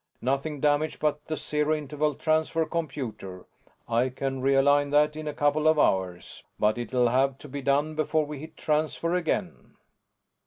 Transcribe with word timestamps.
"Nothing 0.21 0.59
damaged 0.59 0.99
but 0.99 1.25
the 1.25 1.35
Zero 1.35 1.75
Interval 1.75 2.15
Transfer 2.15 2.65
computer. 2.65 3.45
I 3.87 4.09
can 4.09 4.41
realign 4.41 4.89
that 4.89 5.15
in 5.15 5.27
a 5.27 5.33
couple 5.35 5.67
of 5.67 5.77
hours, 5.77 6.43
but 6.57 6.79
it'll 6.79 7.09
have 7.09 7.37
to 7.37 7.47
be 7.47 7.61
done 7.61 7.93
before 7.93 8.25
we 8.25 8.39
hit 8.39 8.57
Transfer 8.57 9.13
again." 9.13 9.75